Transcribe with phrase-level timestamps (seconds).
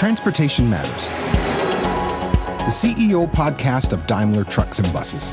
[0.00, 1.08] Transportation Matters,
[2.64, 5.30] the CEO podcast of Daimler Trucks and Buses.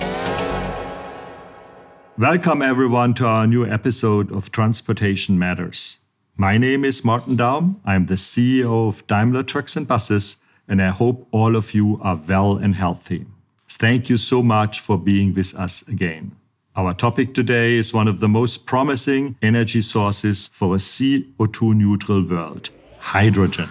[2.17, 5.99] Welcome, everyone, to our new episode of Transportation Matters.
[6.35, 7.77] My name is Martin Daum.
[7.85, 10.35] I'm the CEO of Daimler Trucks and Buses,
[10.67, 13.25] and I hope all of you are well and healthy.
[13.69, 16.35] Thank you so much for being with us again.
[16.75, 22.27] Our topic today is one of the most promising energy sources for a CO2 neutral
[22.27, 23.69] world hydrogen.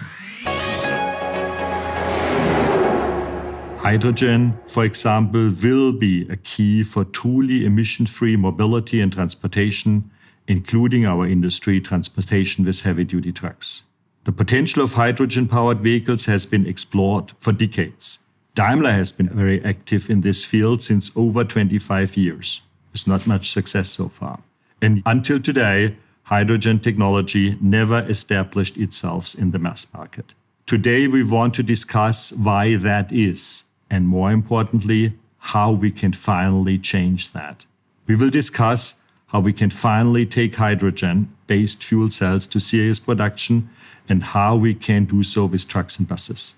[3.87, 10.11] Hydrogen, for example, will be a key for truly emission free mobility and transportation,
[10.45, 13.85] including our industry transportation with heavy duty trucks.
[14.25, 18.19] The potential of hydrogen powered vehicles has been explored for decades.
[18.55, 22.59] Daimler has been very active in this field since over 25 years.
[22.93, 24.39] It's not much success so far.
[24.81, 30.33] And until today, hydrogen technology never established itself in the mass market.
[30.65, 36.77] Today, we want to discuss why that is and more importantly, how we can finally
[36.77, 37.65] change that.
[38.05, 38.95] We will discuss
[39.27, 43.69] how we can finally take hydrogen based fuel cells to serious production
[44.09, 46.55] and how we can do so with trucks and buses.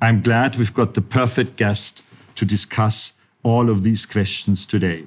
[0.00, 2.02] I'm glad we've got the perfect guest
[2.36, 5.06] to discuss all of these questions today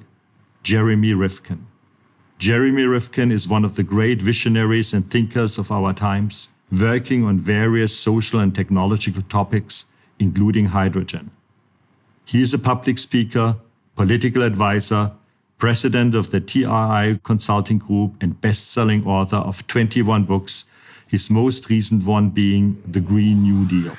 [0.62, 1.66] Jeremy Rifkin.
[2.38, 7.40] Jeremy Rifkin is one of the great visionaries and thinkers of our times, working on
[7.40, 9.86] various social and technological topics,
[10.18, 11.30] including hydrogen.
[12.28, 13.56] He is a public speaker,
[13.96, 15.12] political advisor,
[15.56, 20.66] president of the TRI Consulting Group, and best selling author of 21 books,
[21.06, 23.94] his most recent one being The Green New Deal.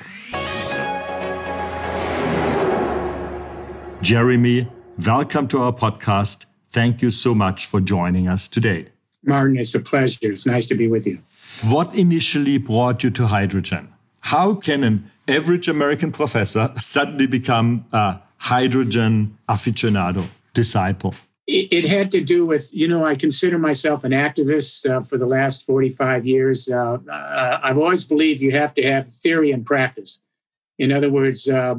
[4.00, 4.68] Jeremy,
[5.04, 6.44] welcome to our podcast.
[6.68, 8.90] Thank you so much for joining us today.
[9.24, 10.30] Martin, it's a pleasure.
[10.30, 11.18] It's nice to be with you.
[11.64, 13.92] What initially brought you to hydrogen?
[14.30, 21.16] How can an average American professor suddenly become a hydrogen aficionado, disciple?
[21.48, 25.26] It, had to do with, you know, I consider myself an activist uh, for the
[25.26, 26.68] last 45 years.
[26.70, 30.22] Uh, uh, I've always believed you have to have theory and practice.
[30.78, 31.74] In other words, uh,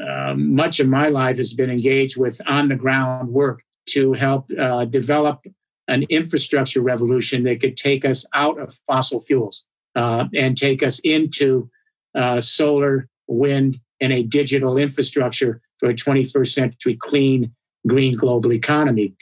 [0.00, 4.48] uh, much of my life has been engaged with on the ground work to help
[4.56, 5.44] uh, develop
[5.88, 9.66] an infrastructure revolution that could take us out of fossil fuels
[9.96, 11.68] and take us into
[12.16, 17.54] uh, solar, wind, and a digital infrastructure for a 21st century clean,
[17.86, 19.14] green global economy.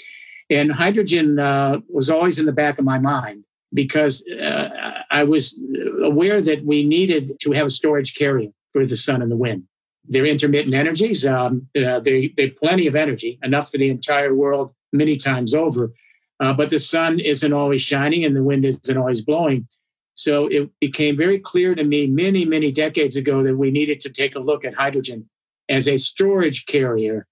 [0.51, 4.69] And hydrogen uh, was always in the back of my mind because uh,
[5.11, 5.61] I was
[6.03, 9.65] aware that we needed to have a storage carrier for the sun and the wind.
[10.05, 11.27] They're intermittent energies.
[11.27, 15.93] Um, uh, they, they're plenty of energy, enough for the entire world many times over.
[16.41, 19.67] Uh, but the sun isn't always shining and the wind isn't always blowing.
[20.15, 24.11] So it became very clear to me many, many decades ago that we needed to
[24.11, 25.29] take a look at hydrogen
[25.69, 27.27] as a storage carrier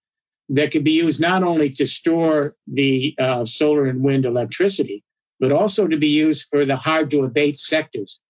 [0.49, 5.05] that could be used not only to store the uh, solar and wind electricity,
[5.39, 8.21] but also to be used for the hard to abate sectors.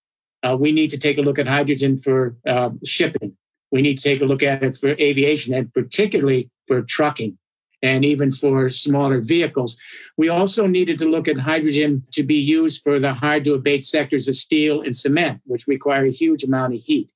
[0.42, 3.36] Uh, we need to take a look at hydrogen for uh, shipping.
[3.70, 7.38] We need to take a look at it for aviation and particularly for trucking
[7.82, 9.76] and even for smaller vehicles.
[10.16, 13.84] We also needed to look at hydrogen to be used for the hard to abate
[13.84, 17.10] sectors of steel and cement, which require a huge amount of heat.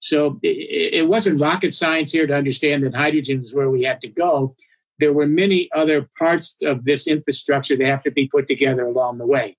[0.00, 4.08] So it, wasn't rocket science here to understand that hydrogen is where we had to
[4.08, 4.54] go.
[4.98, 9.18] There were many other parts of this infrastructure that have to be put together along
[9.18, 9.56] the way.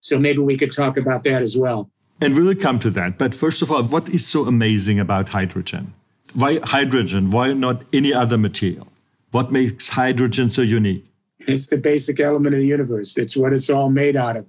[0.00, 1.90] So maybe we could talk about that as well.
[2.20, 3.18] And we'll come to that.
[3.18, 5.94] But first of all, what is so amazing about hydrogen?
[6.34, 7.30] Why hydrogen?
[7.30, 8.88] Why not any other material?
[9.30, 11.04] What makes hydrogen so unique?
[11.40, 13.16] It's the basic element of the universe.
[13.16, 14.46] It's what it's all made out of.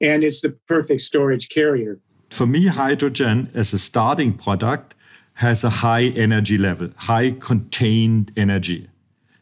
[0.00, 1.98] And it's the perfect storage carrier.
[2.30, 4.94] For me, hydrogen as a starting product
[5.34, 8.88] has a high energy level, high contained energy,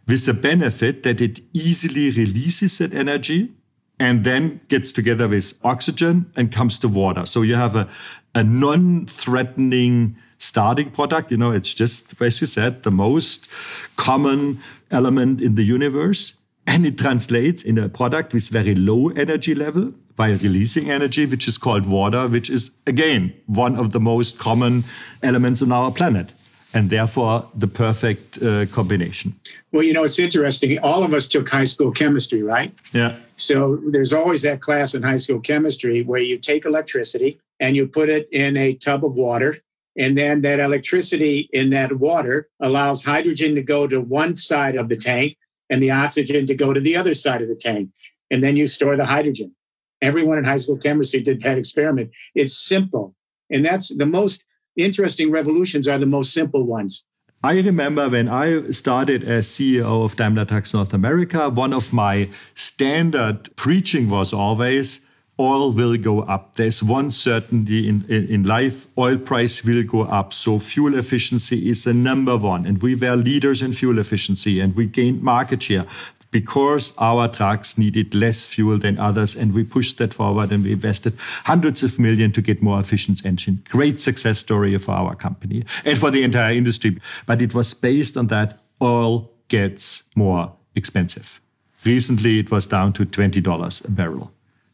[0.06, 3.52] with the benefit that it easily releases that energy
[4.00, 7.26] and then gets together with oxygen and comes to water.
[7.26, 7.88] So you have a,
[8.34, 11.30] a non threatening starting product.
[11.30, 13.48] You know, it's just, as you said, the most
[13.96, 16.34] common element in the universe.
[16.66, 21.48] And it translates in a product with very low energy level by releasing energy, which
[21.48, 24.84] is called water, which is, again, one of the most common
[25.22, 26.32] elements on our planet
[26.74, 29.34] and therefore the perfect uh, combination.
[29.72, 30.78] Well, you know, it's interesting.
[30.80, 32.72] All of us took high school chemistry, right?
[32.92, 33.18] Yeah.
[33.36, 37.86] So there's always that class in high school chemistry where you take electricity and you
[37.86, 39.56] put it in a tub of water
[39.98, 44.88] and then that electricity in that water allows hydrogen to go to one side of
[44.88, 45.36] the tank
[45.68, 47.90] and the oxygen to go to the other side of the tank.
[48.30, 49.54] And then you store the hydrogen.
[50.00, 52.10] Everyone in high school chemistry did that experiment.
[52.34, 53.16] It's simple.
[53.50, 54.44] And that's the most
[54.76, 57.04] interesting revolutions are the most simple ones.
[57.42, 62.28] I remember when I started as CEO of Daimler Trucks North America, one of my
[62.54, 65.00] standard preaching was always
[65.40, 66.56] oil will go up.
[66.56, 70.32] There's one certainty in, in, in, life oil price will go up.
[70.32, 72.66] So fuel efficiency is the number one.
[72.66, 75.86] And we were leaders in fuel efficiency and we gained market share
[76.30, 79.36] because our trucks needed less fuel than others.
[79.36, 81.14] And we pushed that forward and we invested
[81.44, 83.62] hundreds of millions to get more efficient engine.
[83.70, 86.98] Great success story for our company and for the entire industry.
[87.26, 91.40] But it was based on that oil gets more expensive.
[91.84, 94.32] Recently, it was down to $20 a barrel.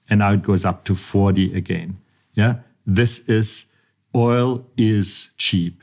[0.08, 1.98] And now it goes up to 40 again.
[2.34, 2.56] Yeah.
[2.86, 3.66] This is
[4.14, 5.82] oil is cheap.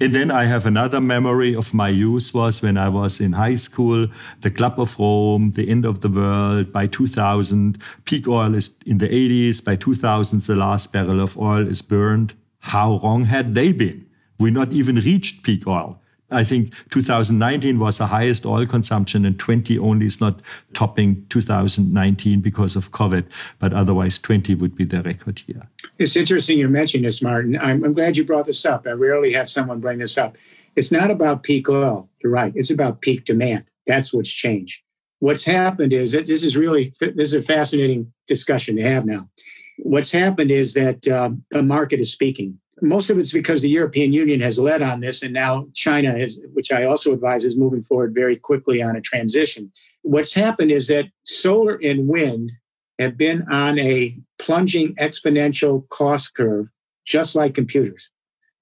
[0.00, 3.56] And then I have another memory of my youth was when I was in high
[3.56, 4.06] school,
[4.40, 6.72] the Club of Rome, the end of the world.
[6.72, 9.64] By 2000, peak oil is in the 80s.
[9.64, 12.34] By 2000, the last barrel of oil is burned.
[12.60, 14.06] How wrong had they been?
[14.38, 16.00] We not even reached peak oil.
[16.32, 20.40] I think 2019 was the highest oil consumption, and 20 only is not
[20.72, 23.24] topping 2019 because of COVID.
[23.58, 25.68] But otherwise, 20 would be the record year.
[25.98, 27.58] It's interesting you mentioned this, Martin.
[27.58, 28.86] I'm, I'm glad you brought this up.
[28.86, 30.36] I rarely have someone bring this up.
[30.74, 32.08] It's not about peak oil.
[32.22, 32.52] You're right.
[32.54, 33.64] It's about peak demand.
[33.86, 34.82] That's what's changed.
[35.18, 39.28] What's happened is that this is really this is a fascinating discussion to have now.
[39.78, 44.12] What's happened is that uh, the market is speaking most of it's because the European
[44.12, 47.82] Union has led on this, and now China, is, which I also advise, is moving
[47.82, 49.70] forward very quickly on a transition.
[50.02, 52.52] What's happened is that solar and wind
[52.98, 56.70] have been on a plunging exponential cost curve,
[57.04, 58.10] just like computers.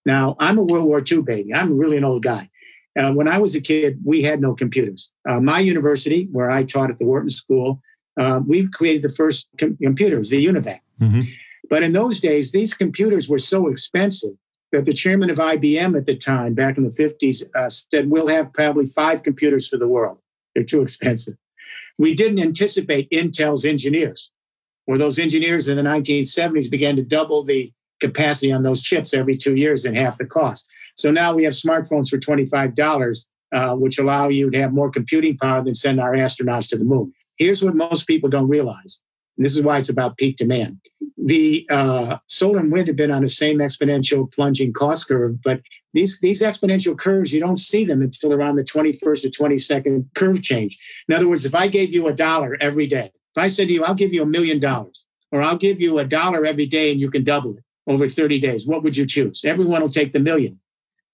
[0.04, 1.54] Now, I'm a World War II baby.
[1.54, 2.50] I'm really an old guy.
[2.98, 5.12] Uh, when I was a kid, we had no computers.
[5.28, 7.80] Uh, my university, where I taught at the Wharton School,
[8.18, 10.80] uh, we created the first com- computers, the UNIVAC.
[11.00, 11.20] Mm-hmm.
[11.70, 14.32] But in those days, these computers were so expensive
[14.72, 18.26] that the chairman of IBM at the time, back in the 50s, uh, said, We'll
[18.26, 20.18] have probably five computers for the world.
[20.54, 21.34] They're too expensive.
[21.96, 24.32] We didn't anticipate Intel's engineers,
[24.84, 29.36] where those engineers in the 1970s began to double the capacity on those chips every
[29.36, 30.70] two years and half the cost.
[30.96, 35.36] So now we have smartphones for $25, uh, which allow you to have more computing
[35.36, 37.12] power than send our astronauts to the moon.
[37.36, 39.02] Here's what most people don't realize.
[39.40, 40.80] And this is why it's about peak demand
[41.22, 45.60] the uh, solar and wind have been on the same exponential plunging cost curve, but
[45.92, 50.42] these these exponential curves you don't see them until around the 21st or 22nd curve
[50.42, 50.78] change.
[51.08, 53.74] In other words, if I gave you a dollar every day, if I said to
[53.74, 56.90] you, I'll give you a million dollars, or I'll give you a dollar every day
[56.90, 59.44] and you can double it over 30 days, what would you choose?
[59.44, 60.60] Everyone will take the million.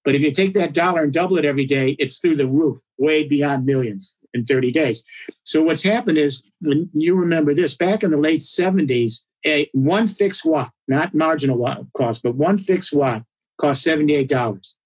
[0.07, 2.79] But if you take that dollar and double it every day, it's through the roof,
[2.97, 5.05] way beyond millions in 30 days.
[5.43, 10.07] So what's happened is when you remember this, back in the late 70s, a one
[10.07, 13.25] fixed watt, not marginal watt cost, but one fixed watt
[13.59, 14.77] costs $78.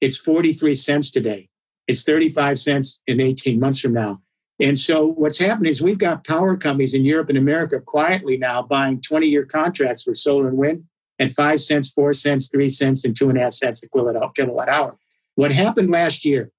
[0.00, 1.50] It's 43 cents today.
[1.86, 4.22] It's 35 cents in 18 months from now.
[4.58, 8.62] And so what's happened is we've got power companies in Europe and America quietly now
[8.62, 10.84] buying 20 year contracts for solar and wind
[11.22, 14.68] at five cents, four cents, three cents, and two and a half cents a kilowatt
[14.68, 14.98] hour.
[15.36, 16.50] What happened last year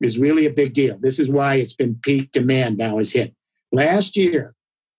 [0.00, 0.98] is really a big deal.
[1.00, 3.34] This is why it's been peak demand now is hit.
[3.70, 4.54] Last year,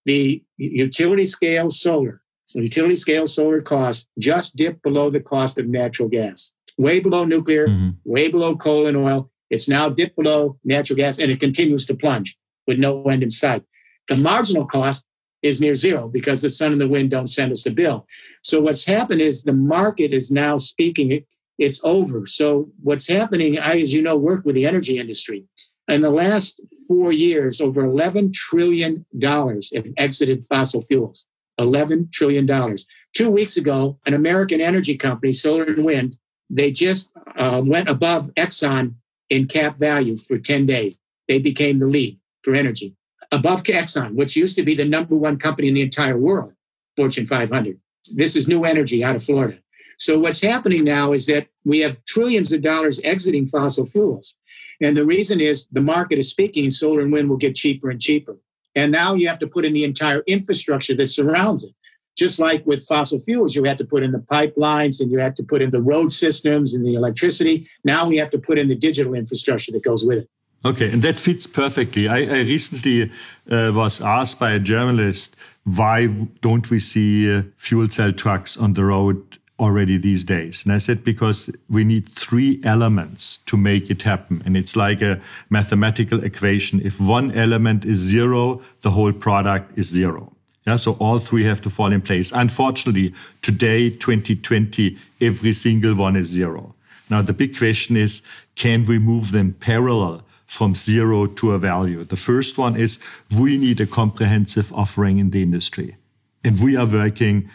[0.06, 5.68] the utility scale solar, so utility scale solar cost just dipped below the cost of
[5.68, 7.90] natural gas, way below nuclear, mm-hmm.
[8.06, 9.30] way below coal and oil.
[9.50, 13.30] It's now dipped below natural gas and it continues to plunge with no end in
[13.30, 13.64] sight.
[14.08, 15.08] The marginal cost
[15.42, 18.06] is near zero because the sun and the wind don't send us a bill.
[18.44, 21.24] So what's happened is the market is now speaking.
[21.58, 22.26] It's over.
[22.26, 25.46] So what's happening, I, as you know, work with the energy industry.
[25.88, 31.26] In the last four years, over $11 trillion have exited fossil fuels.
[31.60, 32.78] $11 trillion.
[33.14, 36.18] Two weeks ago, an American energy company, Solar and Wind,
[36.50, 38.96] they just uh, went above Exxon
[39.30, 41.00] in cap value for 10 days.
[41.28, 42.96] They became the lead for energy,
[43.32, 46.54] above Exxon, which used to be the number one company in the entire world,
[46.96, 47.80] Fortune 500.
[48.16, 49.60] This is new energy out of Florida.
[49.98, 54.36] So, what's happening now is that we have trillions of dollars exiting fossil fuels.
[54.82, 58.02] And the reason is the market is speaking, solar and wind will get cheaper and
[58.02, 58.38] cheaper.
[58.76, 61.74] And now you have to put in the entire infrastructure that surrounds it.
[62.18, 65.36] Just like with fossil fuels, you had to put in the pipelines and you had
[65.38, 67.68] to put in the road systems and the electricity.
[67.84, 70.30] Now we have to put in the digital infrastructure that goes with it.
[70.66, 72.10] Okay, and that fits perfectly.
[72.10, 73.12] I, I recently
[73.50, 76.08] uh, was asked by a journalist why
[76.42, 80.66] don't we see uh, fuel cell trucks on the road already these days.
[80.66, 84.42] And I said, because we need three elements to make it happen.
[84.46, 86.82] And it's like a mathematical equation.
[86.82, 90.34] If one element is zero, the whole product is zero.
[90.66, 92.32] Yeah, so all three have to fall in place.
[92.32, 96.76] Unfortunately, today, 2020, every single one is zero.
[97.10, 98.22] Now, the big question is
[98.56, 102.04] can we move them parallel from zero to a value?
[102.04, 103.00] The first one is
[103.40, 105.96] we need a comprehensive offering in the industry.
[106.44, 107.50] And we are working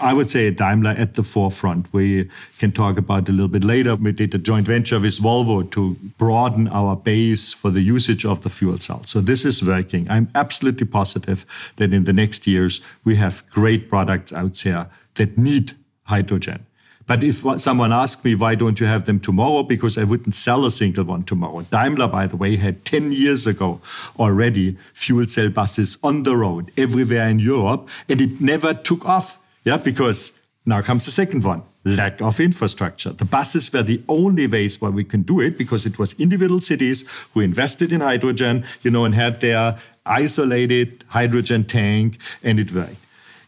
[0.00, 1.92] I would say Daimler at the forefront.
[1.92, 3.94] We can talk about a little bit later.
[3.94, 8.42] We did a joint venture with Volvo to broaden our base for the usage of
[8.42, 9.04] the fuel cell.
[9.04, 10.10] So this is working.
[10.10, 11.44] I'm absolutely positive
[11.76, 15.72] that in the next years we have great products out there that need
[16.04, 16.66] hydrogen.
[17.06, 19.62] But if someone asked me, why don't you have them tomorrow?
[19.62, 21.62] Because I wouldn't sell a single one tomorrow.
[21.70, 23.80] Daimler, by the way, had 10 years ago
[24.18, 29.38] already fuel cell buses on the road everywhere in Europe, and it never took off.
[29.64, 30.32] Yeah, because
[30.64, 33.10] now comes the second one lack of infrastructure.
[33.10, 36.60] The buses were the only ways where we can do it because it was individual
[36.60, 42.72] cities who invested in hydrogen, you know, and had their isolated hydrogen tank, and it
[42.72, 42.96] worked.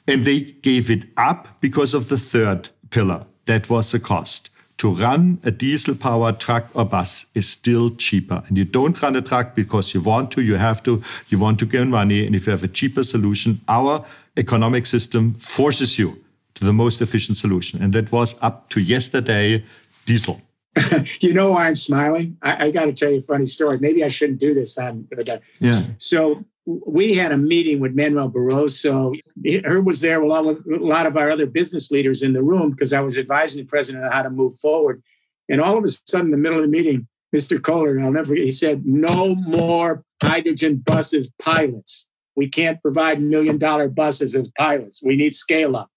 [0.07, 4.51] And they gave it up because of the third pillar, that was the cost.
[4.79, 8.43] To run a diesel powered truck or bus is still cheaper.
[8.47, 11.59] And you don't run a truck because you want to, you have to, you want
[11.61, 12.27] to gain money.
[12.27, 14.05] And if you have a cheaper solution, our
[14.37, 16.23] economic system forces you
[16.57, 17.83] to the most efficient solution.
[17.83, 19.65] And that was up to yesterday
[20.05, 20.43] diesel.
[21.21, 22.37] you know why I'm smiling?
[22.43, 23.79] I, I got to tell you a funny story.
[23.79, 25.09] Maybe I shouldn't do this on.
[25.17, 25.85] Uh, yeah.
[25.97, 29.17] So we had a meeting with Manuel Barroso.
[29.65, 32.93] Herb was there with a lot of our other business leaders in the room because
[32.93, 35.03] I was advising the president on how to move forward.
[35.49, 37.63] And all of a sudden, in the middle of the meeting, Mr.
[37.63, 42.11] Kohler, I'll never forget, he said, No more hydrogen buses pilots.
[42.35, 45.03] We can't provide million dollar buses as pilots.
[45.05, 45.91] We need scale up.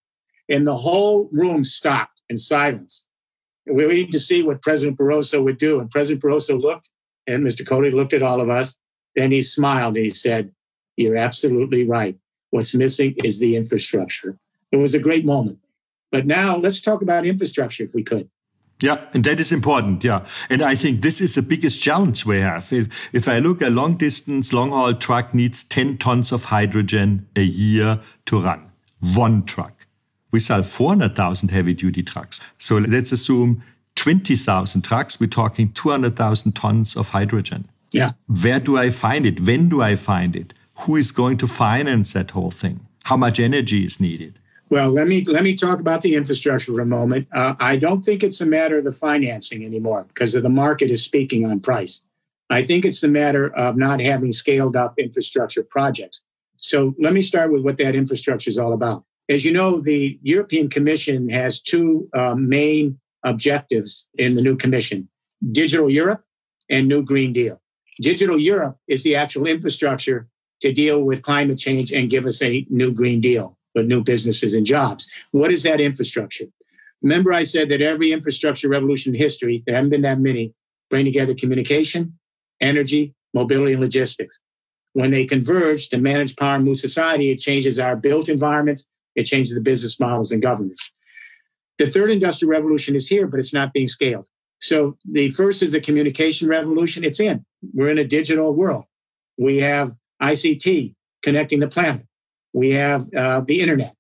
[0.47, 3.07] And the whole room stopped in silence.
[3.65, 5.79] We waited to see what President Barroso would do.
[5.79, 6.89] And President Barroso looked,
[7.27, 7.65] and Mr.
[7.65, 8.77] Kohler looked at all of us.
[9.15, 10.51] Then he smiled and he said,
[10.99, 12.17] you're absolutely right.
[12.49, 14.37] What's missing is the infrastructure.
[14.71, 15.59] It was a great moment.
[16.11, 18.29] But now let's talk about infrastructure if we could.
[18.81, 20.03] Yeah, and that is important.
[20.03, 20.25] Yeah.
[20.49, 22.71] And I think this is the biggest challenge we have.
[22.71, 27.27] If, if I look, a long distance, long haul truck needs 10 tons of hydrogen
[27.35, 28.71] a year to run.
[29.01, 29.85] One truck.
[30.31, 32.39] We sell 400,000 heavy duty trucks.
[32.57, 33.63] So let's assume
[33.95, 35.19] 20,000 trucks.
[35.19, 37.67] We're talking 200,000 tons of hydrogen.
[37.91, 38.11] Yeah.
[38.27, 39.41] Where do I find it?
[39.41, 40.53] When do I find it?
[40.81, 42.85] Who is going to finance that whole thing?
[43.05, 44.39] How much energy is needed?
[44.69, 47.27] Well, let me let me talk about the infrastructure for a moment.
[47.33, 50.91] Uh, I don't think it's a matter of the financing anymore because of the market
[50.91, 52.05] is speaking on price.
[52.51, 56.23] I think it's the matter of not having scaled up infrastructure projects.
[56.57, 59.03] So let me start with what that infrastructure is all about.
[59.27, 65.09] As you know, the European Commission has two uh, main objectives in the new Commission:
[65.51, 66.23] Digital Europe
[66.69, 67.59] and New Green Deal.
[67.99, 70.27] Digital Europe is the actual infrastructure
[70.61, 74.53] to deal with climate change and give us a new Green Deal with new businesses
[74.53, 75.09] and jobs.
[75.31, 76.45] What is that infrastructure?
[77.01, 80.53] Remember, I said that every infrastructure revolution in history, there haven't been that many,
[80.89, 82.17] bring together communication,
[82.59, 84.41] energy, mobility, and logistics.
[84.93, 88.85] When they converge to manage power and move society, it changes our built environments,
[89.15, 90.93] it changes the business models and governance.
[91.77, 94.25] The third industrial revolution is here, but it's not being scaled.
[94.59, 97.05] So the first is the communication revolution.
[97.05, 97.45] It's in.
[97.73, 98.85] We're in a digital world.
[99.37, 102.05] We have ICT, connecting the planet.
[102.53, 103.95] We have uh, the internet.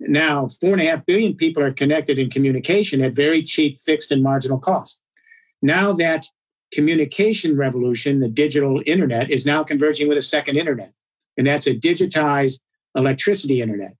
[0.00, 4.10] Now, four and a half billion people are connected in communication at very cheap, fixed,
[4.10, 5.00] and marginal cost.
[5.60, 6.26] Now that
[6.72, 10.92] communication revolution, the digital internet, is now converging with a second internet,
[11.36, 12.60] and that's a digitized
[12.94, 13.96] electricity internet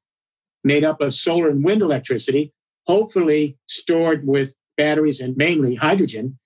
[0.64, 2.52] made up of solar and wind electricity,
[2.86, 6.38] hopefully stored with batteries and mainly hydrogen.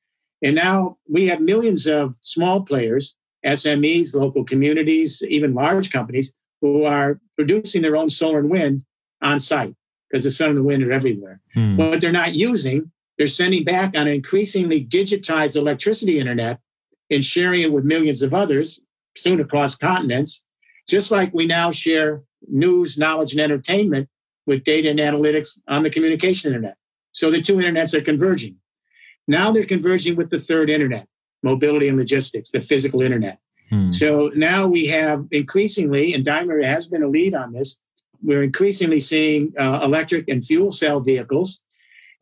[0.42, 3.16] And now we have millions of small players
[3.46, 8.84] SMEs, local communities, even large companies who are producing their own solar and wind
[9.22, 9.74] on site
[10.08, 11.40] because the sun and the wind are everywhere.
[11.54, 11.76] Hmm.
[11.76, 16.60] What they're not using, they're sending back on an increasingly digitized electricity internet
[17.10, 18.84] and sharing it with millions of others,
[19.16, 20.44] soon across continents,
[20.88, 24.08] just like we now share news, knowledge, and entertainment
[24.46, 26.76] with data and analytics on the communication internet.
[27.12, 28.56] So the two internets are converging.
[29.26, 31.08] Now they're converging with the third internet,
[31.46, 33.38] mobility and logistics, the physical internet.
[33.70, 33.90] Hmm.
[33.90, 37.78] So now we have increasingly, and Daimler has been a lead on this,
[38.22, 41.62] we're increasingly seeing uh, electric and fuel cell vehicles.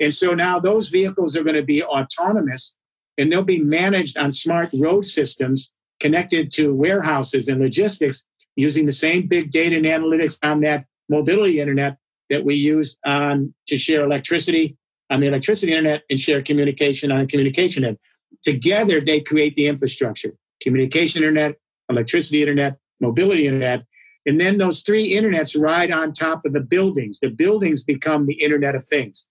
[0.01, 2.77] And so now those vehicles are going to be autonomous
[3.17, 8.27] and they'll be managed on smart road systems connected to warehouses and logistics
[8.57, 11.97] using the same big data and analytics on that mobility internet
[12.31, 14.77] that we use on to share electricity
[15.11, 18.01] on the electricity internet and share communication on the communication internet.
[18.43, 21.57] Together, they create the infrastructure communication internet,
[21.91, 23.85] electricity internet, mobility internet.
[24.27, 27.21] And then those three internets ride on top of the buildings.
[27.21, 29.29] The buildings become the Internet of Things.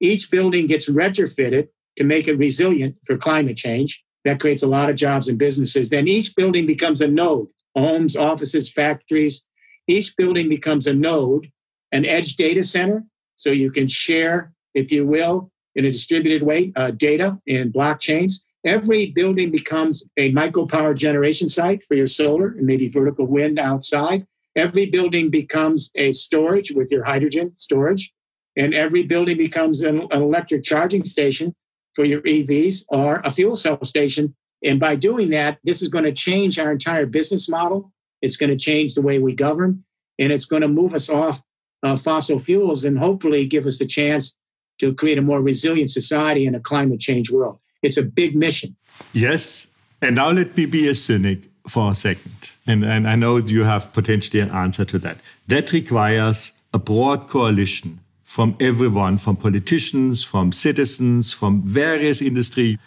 [0.00, 4.04] Each building gets retrofitted to make it resilient for climate change.
[4.24, 5.90] That creates a lot of jobs and businesses.
[5.90, 9.46] Then each building becomes a node homes, offices, factories.
[9.88, 11.50] Each building becomes a node,
[11.90, 13.04] an edge data center.
[13.36, 18.44] So you can share, if you will, in a distributed way, uh, data in blockchains.
[18.64, 23.58] Every building becomes a micro power generation site for your solar and maybe vertical wind
[23.58, 24.26] outside.
[24.54, 28.12] Every building becomes a storage with your hydrogen storage.
[28.56, 31.54] And every building becomes an, an electric charging station
[31.94, 34.34] for your EVs or a fuel cell station.
[34.64, 37.92] And by doing that, this is going to change our entire business model.
[38.20, 39.84] It's going to change the way we govern,
[40.18, 41.42] and it's going to move us off
[41.82, 44.36] uh, fossil fuels and hopefully give us a chance
[44.82, 47.56] to create a more resilient society in a climate change world.
[47.82, 48.74] It's a big mission.
[49.12, 49.68] Yes.
[50.00, 52.50] And now let me be a cynic for a second.
[52.66, 55.18] And, and I know you have potentially an answer to that.
[55.46, 62.80] That requires a broad coalition from everyone, from politicians, from citizens, from various industry.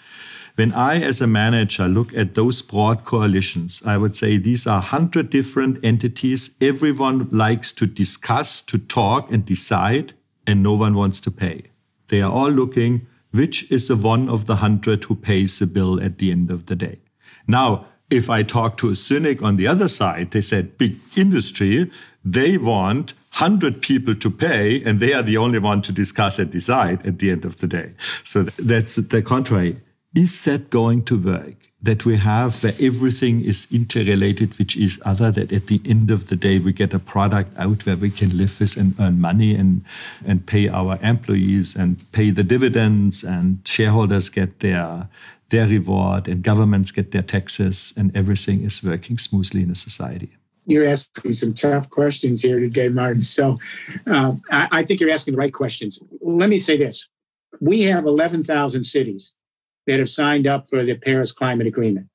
[0.56, 4.80] When I, as a manager, look at those broad coalitions, I would say these are
[4.80, 6.56] 100 different entities.
[6.60, 10.12] Everyone likes to discuss, to talk, and decide,
[10.46, 11.64] and no one wants to pay.
[12.08, 16.02] They are all looking which is the one of the 100 who pays the bill
[16.02, 17.00] at the end of the day.
[17.48, 21.92] Now, if I talk to a cynic on the other side, they said big industry,
[22.24, 26.52] they want 100 people to pay, and they are the only one to discuss and
[26.52, 27.92] decide at the end of the day.
[28.24, 29.82] So that's the contrary.
[30.16, 31.56] Is that going to work?
[31.86, 36.27] That we have where everything is interrelated with each other, that at the end of
[36.30, 39.56] the day we get a product out where we can live with and earn money
[39.56, 39.84] and,
[40.25, 45.08] and pay our employees and pay the dividends and shareholders get their
[45.50, 50.32] their reward and governments get their taxes and everything is working smoothly in a society
[50.65, 53.22] you're asking some tough questions here today, Martin.
[53.22, 53.60] So
[54.08, 56.01] uh, I, I, think you're asking the right questions.
[56.22, 57.08] Let me say this
[57.62, 59.34] we have 11,000 cities
[59.88, 62.08] that have signed up for the Paris Climate Agreement.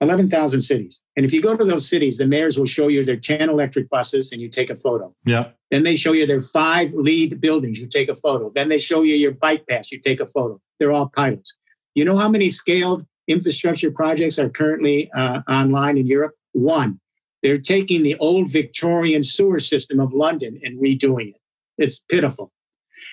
[0.00, 1.02] 11,000 cities.
[1.16, 3.88] And if you go to those cities, the mayors will show you their 10 electric
[3.88, 5.14] buses and you take a photo.
[5.24, 5.50] Yeah.
[5.70, 8.50] Then they show you their five LEED buildings, you take a photo.
[8.54, 10.60] Then they show you your bike pass, you take a photo.
[10.78, 11.56] They're all pilots.
[11.94, 16.34] You know how many scaled infrastructure projects are currently uh, online in Europe?
[16.52, 17.00] One.
[17.42, 21.40] They're taking the old Victorian sewer system of London and redoing it.
[21.76, 22.52] It's pitiful.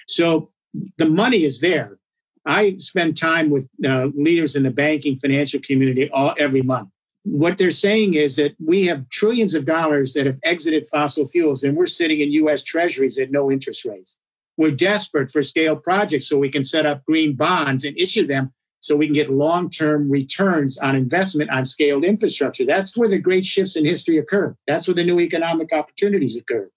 [0.07, 0.51] So
[0.97, 1.97] the money is there.
[2.45, 6.89] I spend time with uh, leaders in the banking financial community all every month.
[7.23, 11.63] What they're saying is that we have trillions of dollars that have exited fossil fuels,
[11.63, 12.63] and we're sitting in U.S.
[12.63, 14.17] Treasuries at no interest rates.
[14.57, 18.53] We're desperate for scale projects so we can set up green bonds and issue them
[18.79, 22.65] so we can get long term returns on investment on scaled infrastructure.
[22.65, 24.55] That's where the great shifts in history occur.
[24.67, 26.69] That's where the new economic opportunities occur.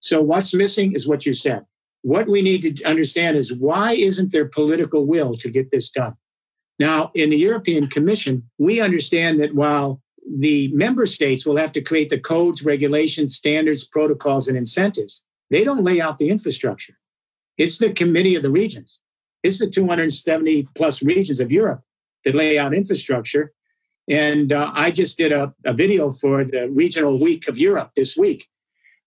[0.00, 1.66] So, what's missing is what you said.
[2.08, 6.14] What we need to understand is why isn't there political will to get this done?
[6.78, 11.82] Now, in the European Commission, we understand that while the member states will have to
[11.82, 16.94] create the codes, regulations, standards, protocols, and incentives, they don't lay out the infrastructure.
[17.58, 19.02] It's the committee of the regions.
[19.42, 21.82] It's the 270 plus regions of Europe
[22.24, 23.52] that lay out infrastructure.
[24.08, 28.16] And uh, I just did a, a, video for the Regional Week of Europe this
[28.16, 28.48] week.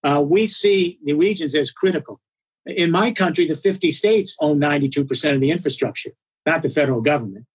[0.04, 2.22] Uh, we see the regions as critical.
[2.66, 6.12] In my country, the 50 states own 92% of the infrastructure,
[6.46, 7.46] not the federal government.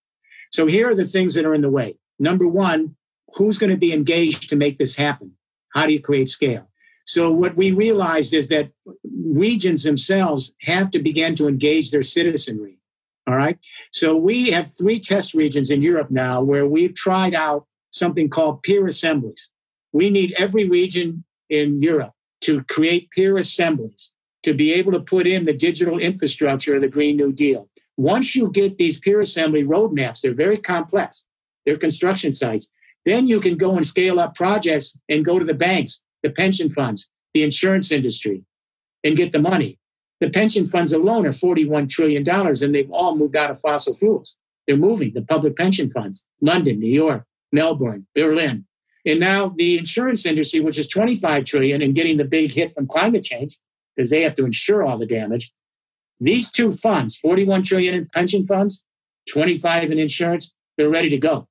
[0.51, 1.97] So here are the things that are in the way.
[2.19, 2.95] Number one,
[3.35, 5.33] who's going to be engaged to make this happen?
[5.73, 6.69] How do you create scale?
[7.05, 8.71] So what we realized is that
[9.03, 12.79] regions themselves have to begin to engage their citizenry.
[13.27, 13.57] All right.
[13.91, 18.63] So we have three test regions in Europe now where we've tried out something called
[18.63, 19.53] peer assemblies.
[19.91, 24.13] We need every region in Europe to create peer assemblies
[24.47, 27.67] to be able to put in the digital infrastructure of the Green New Deal.
[27.97, 31.25] Once you get these peer assembly roadmaps, they're very complex,
[31.65, 32.71] they're construction sites.
[33.03, 36.69] Then you can go and scale up projects and go to the banks, the pension
[36.69, 38.45] funds, the insurance industry,
[39.03, 39.79] and get the money.
[40.21, 44.37] The pension funds alone are $41 trillion, and they've all moved out of fossil fuels.
[44.65, 48.65] They're moving, the public pension funds, London, New York, Melbourne, Berlin.
[49.05, 52.87] And now the insurance industry, which is 25 trillion and getting the big hit from
[52.87, 53.57] climate change,
[53.97, 55.51] because they have to insure all the damage.
[56.21, 58.85] These two funds, 41 trillion in pension funds,
[59.29, 61.47] 25 in insurance, they're ready to go,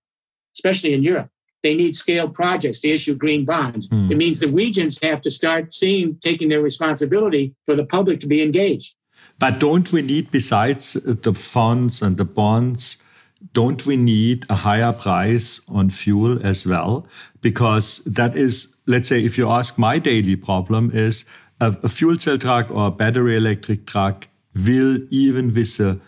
[0.54, 1.30] especially in Europe
[1.66, 3.88] they need scale projects to issue green bonds.
[3.88, 4.12] Mm.
[4.12, 8.28] It means the regions have to start seeing, taking their responsibility for the public to
[8.28, 8.94] be engaged.
[9.40, 12.98] But don't we need, besides the funds and the bonds,
[13.52, 17.06] don't we need a higher price on fuel as well?
[17.40, 21.24] Because that is, let's say, if you ask my daily problem is
[21.60, 26.00] a, a fuel cell truck or a battery electric truck will, even with the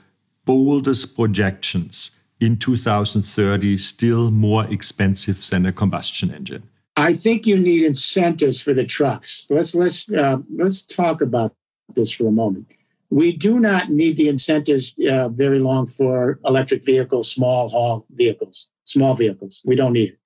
[0.44, 6.62] boldest projections in 2030, still more expensive than a combustion engine.
[6.96, 9.46] I think you need incentives for the trucks.
[9.50, 11.54] Let's let's uh, let's talk about
[11.94, 12.74] this for a moment.
[13.11, 18.70] We do not need the incentives uh, very long for electric vehicles, small haul vehicles,
[18.84, 19.62] small vehicles.
[19.64, 20.18] We don't need it.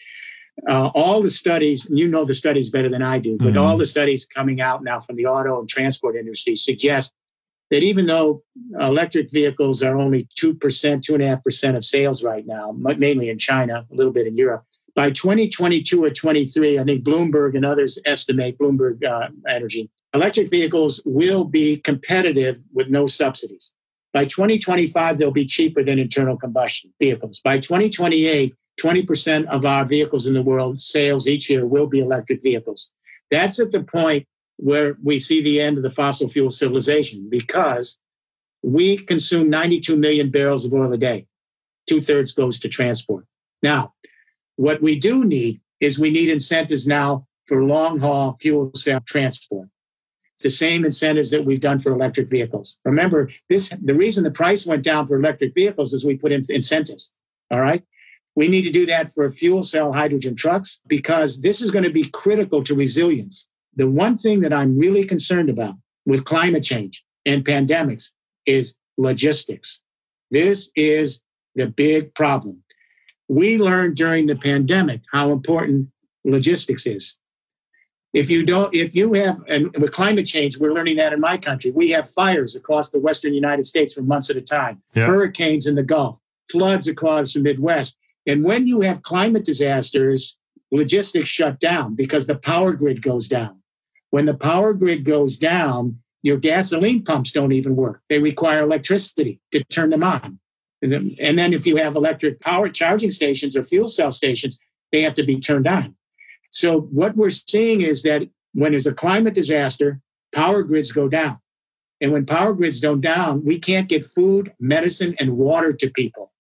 [0.69, 3.59] Uh, all the studies, you know the studies better than I do, but mm-hmm.
[3.59, 7.15] all the studies coming out now from the auto and transport industry suggest
[7.71, 8.43] that even though
[8.79, 14.13] electric vehicles are only 2%, 2.5% of sales right now, mainly in China, a little
[14.13, 19.29] bit in Europe, by 2022 or 23, I think Bloomberg and others estimate, Bloomberg uh,
[19.49, 23.73] Energy, electric vehicles will be competitive with no subsidies.
[24.13, 27.41] By 2025, they'll be cheaper than internal combustion vehicles.
[27.43, 32.43] By 2028, 20% of our vehicles in the world sales each year will be electric
[32.43, 32.91] vehicles.
[33.31, 37.99] That's at the point where we see the end of the fossil fuel civilization because
[38.63, 41.27] we consume 92 million barrels of oil a day.
[41.89, 43.27] Two thirds goes to transport.
[43.63, 43.95] Now,
[44.57, 49.69] what we do need is we need incentives now for long haul fuel cell transport.
[50.37, 52.79] It's the same incentives that we've done for electric vehicles.
[52.85, 56.41] Remember, this the reason the price went down for electric vehicles is we put in
[56.49, 57.13] incentives.
[57.51, 57.85] All right.
[58.35, 61.91] We need to do that for fuel cell hydrogen trucks because this is going to
[61.91, 63.49] be critical to resilience.
[63.77, 65.75] The one thing that I'm really concerned about
[66.07, 68.13] with climate change and pandemics
[68.47, 69.83] is logistics.
[70.31, 71.23] This is
[71.55, 72.63] the big problem.
[73.29, 75.89] We learned during the pandemic how important
[76.25, 77.19] logistics is.
[78.13, 81.39] If you don't, if you have, and with climate change, we're learning that in my
[81.39, 81.71] country.
[81.71, 85.07] We have fires across the Western United States for months at a time, yeah.
[85.07, 86.19] hurricanes in the Gulf,
[86.51, 87.97] floods across the Midwest.
[88.27, 90.39] And when you have climate disasters,
[90.71, 93.61] logistics shut down because the power grid goes down.
[94.11, 98.03] When the power grid goes down, your gasoline pumps don't even work.
[98.09, 100.39] They require electricity to turn them on.
[100.83, 104.59] And then if you have electric power charging stations or fuel cell stations,
[104.91, 105.95] they have to be turned on.
[106.51, 110.01] So what we're seeing is that when there's a climate disaster,
[110.35, 111.39] power grids go down.
[112.01, 116.32] And when power grids go down, we can't get food, medicine, and water to people.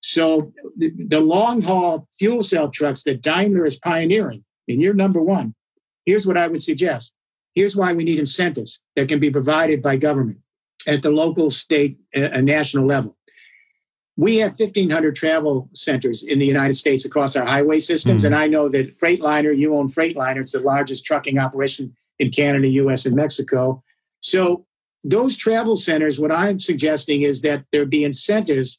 [0.00, 5.54] So the long haul fuel cell trucks that Daimler is pioneering, and you're number one,
[6.06, 7.14] here's what I would suggest.
[7.54, 10.38] Here's why we need incentives that can be provided by government
[10.86, 13.16] at the local, state, and national level.
[14.16, 18.24] We have 1,500 travel centers in the United States across our highway systems.
[18.24, 18.34] Mm-hmm.
[18.34, 22.68] And I know that Freightliner, you own Freightliner, it's the largest trucking operation in Canada,
[22.68, 23.82] US, and Mexico.
[24.20, 24.66] So,
[25.02, 28.78] those travel centers, what I'm suggesting is that there be incentives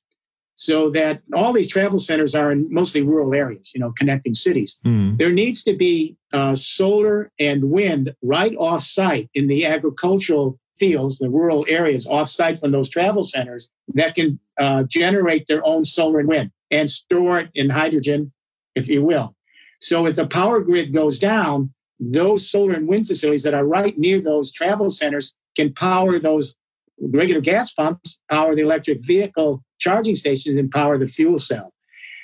[0.62, 4.80] so that all these travel centers are in mostly rural areas, you know, connecting cities.
[4.86, 5.18] Mm.
[5.18, 11.18] There needs to be uh, solar and wind right off site in the agricultural fields,
[11.18, 15.84] the rural areas off site from those travel centers that can uh, generate their own
[15.84, 18.32] solar and wind and store it in hydrogen,
[18.76, 19.36] if you will.
[19.80, 23.98] So if the power grid goes down, those solar and wind facilities that are right
[23.98, 26.56] near those travel centers can power those
[27.02, 31.74] regular gas pumps, power the electric vehicle charging stations and power the fuel cell.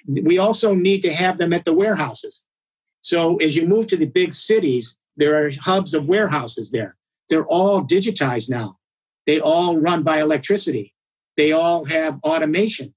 [0.08, 2.46] We also need to have them at the warehouses.
[3.02, 6.96] So as you move to the big cities, there are hubs of warehouses there.
[7.30, 8.78] They're all digitized now.
[9.26, 10.94] They all run by electricity.
[11.36, 12.94] They all have automation.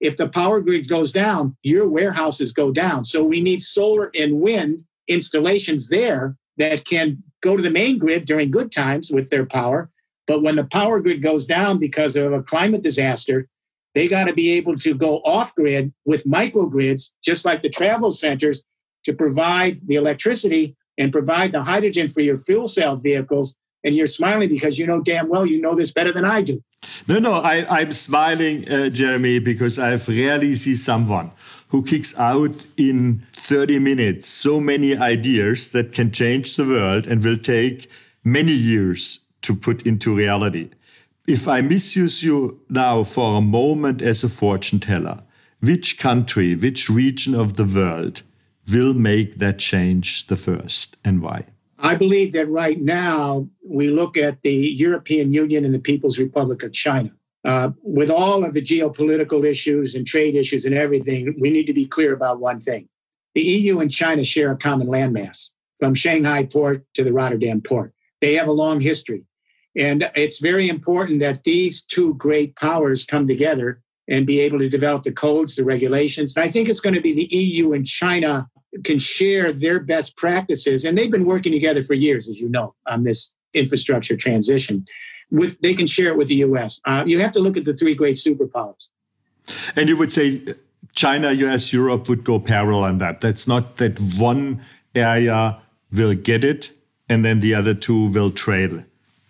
[0.00, 3.04] If the power grid goes down, your warehouses go down.
[3.04, 8.24] So we need solar and wind installations there that can go to the main grid
[8.24, 9.90] during good times with their power.
[10.26, 13.48] But when the power grid goes down because of a climate disaster,
[13.94, 18.10] they got to be able to go off grid with microgrids, just like the travel
[18.10, 18.64] centers,
[19.04, 23.56] to provide the electricity and provide the hydrogen for your fuel cell vehicles.
[23.84, 26.62] And you're smiling because you know damn well you know this better than I do.
[27.08, 31.32] No, no, I, am smiling, uh, Jeremy, because I've rarely see someone
[31.68, 37.24] who kicks out in 30 minutes so many ideas that can change the world and
[37.24, 37.88] will take
[38.24, 40.70] many years to put into reality.
[41.26, 45.22] If I misuse you now for a moment as a fortune teller,
[45.60, 48.22] which country, which region of the world
[48.72, 51.46] will make that change the first and why?
[51.78, 56.64] I believe that right now we look at the European Union and the People's Republic
[56.64, 57.12] of China.
[57.44, 61.72] Uh, with all of the geopolitical issues and trade issues and everything, we need to
[61.72, 62.88] be clear about one thing.
[63.34, 67.92] The EU and China share a common landmass from Shanghai port to the Rotterdam port.
[68.20, 69.24] They have a long history.
[69.76, 74.68] And it's very important that these two great powers come together and be able to
[74.68, 76.36] develop the codes, the regulations.
[76.36, 78.48] I think it's going to be the EU and China
[78.84, 80.84] can share their best practices.
[80.84, 84.84] And they've been working together for years, as you know, on this infrastructure transition.
[85.30, 86.80] With they can share it with the US.
[86.84, 88.90] Uh, you have to look at the three great superpowers.
[89.76, 90.42] And you would say
[90.94, 93.22] China, US, Europe would go parallel on that.
[93.22, 94.62] That's not that one
[94.94, 95.58] area
[95.90, 96.72] will get it
[97.08, 98.82] and then the other two will trail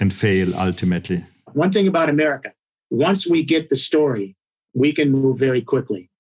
[0.02, 1.24] and fail ultimately.
[1.52, 2.52] One thing about America,
[2.90, 4.36] once we get the story,
[4.74, 6.10] we can move very quickly.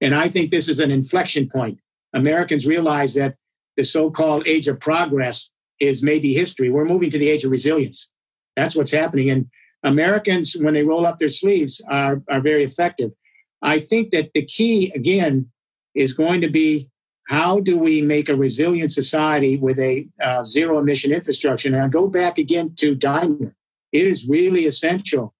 [0.00, 1.80] And I think this is an inflection point.
[2.12, 3.34] Americans realize that
[3.76, 6.70] the so called age of progress is maybe history.
[6.70, 8.12] We're moving to the age of resilience.
[8.56, 9.28] That's what's happening.
[9.30, 9.46] And
[9.82, 13.10] Americans, when they roll up their sleeves, are, are very effective.
[13.62, 15.50] I think that the key, again,
[15.92, 16.88] is going to be
[17.26, 21.68] how do we make a resilient society with a uh, zero emission infrastructure?
[21.68, 23.54] And I go back again to Daimler.
[23.92, 25.34] It is really essential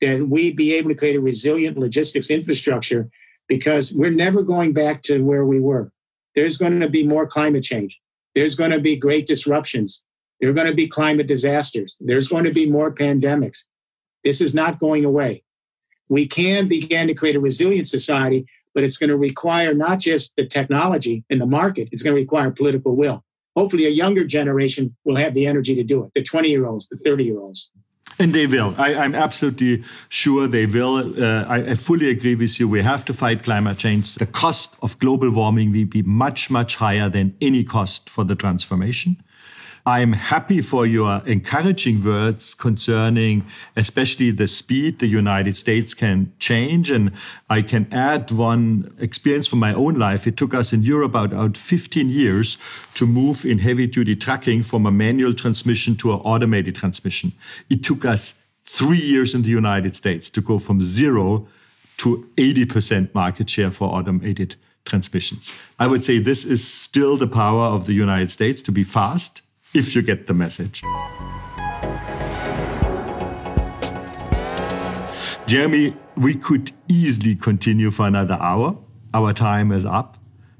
[0.00, 3.08] that we be able to create a resilient logistics infrastructure
[3.48, 5.92] because we're never going back to where we were.
[6.34, 8.00] There's going to be more climate change.
[8.34, 10.04] There's going to be great disruptions.
[10.40, 11.96] There are going to be climate disasters.
[12.00, 13.66] There's going to be more pandemics.
[14.24, 15.44] This is not going away
[16.12, 20.34] we can begin to create a resilient society, but it's going to require not just
[20.36, 23.24] the technology and the market, it's going to require political will.
[23.56, 26.88] Hopefully, a younger generation will have the energy to do it the 20 year olds,
[26.88, 27.70] the 30 year olds.
[28.18, 28.74] And they will.
[28.76, 31.22] I, am absolutely sure they will.
[31.22, 32.68] Uh, I, I, fully agree with you.
[32.68, 34.16] We have to fight climate change.
[34.16, 38.34] The cost of global warming will be much, much higher than any cost for the
[38.34, 39.16] transformation.
[39.84, 46.88] I'm happy for your encouraging words concerning especially the speed the United States can change.
[46.88, 47.10] And
[47.50, 50.26] I can add one experience from my own life.
[50.26, 52.58] It took us in Europe about 15 years
[52.94, 57.32] to move in heavy duty trucking from a manual transmission to an automated transmission.
[57.68, 61.48] It took us three years in the United States to go from zero
[61.98, 65.52] to 80% market share for automated transmissions.
[65.80, 69.41] I would say this is still the power of the United States to be fast
[69.74, 70.82] if you get the message.
[75.46, 78.78] Jeremy, we could easily continue for another hour.
[79.12, 80.16] Our time is up.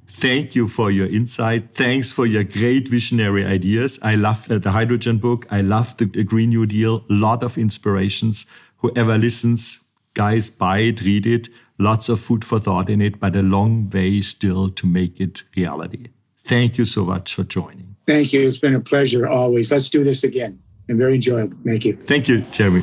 [0.06, 1.74] Thank you for your insight.
[1.74, 3.98] Thanks for your great visionary ideas.
[4.02, 5.46] I love uh, the hydrogen book.
[5.50, 7.04] I love the Green New Deal.
[7.08, 8.44] Lot of inspirations.
[8.78, 9.82] Whoever listens,
[10.14, 11.48] guys, buy it, read it.
[11.78, 15.42] Lots of food for thought in it, but a long way still to make it
[15.56, 16.08] reality.
[16.44, 17.91] Thank you so much for joining.
[18.06, 18.46] Thank you.
[18.48, 19.70] It's been a pleasure always.
[19.70, 20.60] Let's do this again.
[20.88, 21.56] And very enjoyable.
[21.64, 21.96] Thank you.
[22.06, 22.82] Thank you, Jeremy.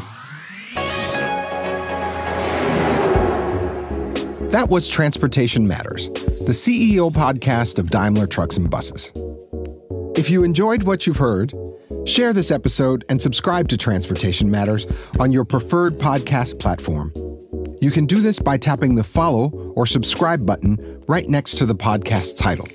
[4.51, 9.11] That was Transportation Matters, the CEO podcast of Daimler Trucks and Buses.
[10.17, 11.53] If you enjoyed what you've heard,
[12.05, 14.87] share this episode and subscribe to Transportation Matters
[15.19, 17.13] on your preferred podcast platform.
[17.79, 21.75] You can do this by tapping the follow or subscribe button right next to the
[21.75, 22.67] podcast title.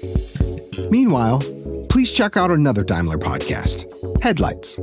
[0.90, 1.42] Meanwhile,
[1.94, 3.84] please check out another Daimler podcast,
[4.20, 4.80] Headlights.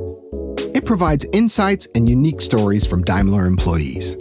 [0.74, 4.16] It provides insights and unique stories from Daimler employees.